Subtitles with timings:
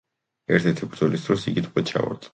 [0.57, 2.29] ერთ-ერთი ბრძოლის დრო იგი ტყვედ ჩავარდა.